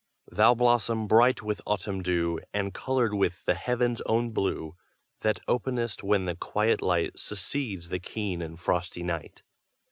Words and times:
Thou 0.31 0.55
blossom 0.55 1.07
bright 1.07 1.43
with 1.43 1.61
autumn 1.67 2.01
dew, 2.01 2.39
And 2.55 2.73
coloured 2.73 3.13
with 3.13 3.45
the 3.45 3.53
heaven's 3.53 4.01
own 4.07 4.31
blue, 4.31 4.75
That 5.19 5.41
openest 5.47 6.01
when 6.01 6.25
the 6.25 6.33
quiet 6.35 6.81
light 6.81 7.19
Succeeds 7.19 7.89
the 7.89 7.99
keen 7.99 8.41
and 8.41 8.59
frosty 8.59 9.03
night. 9.03 9.43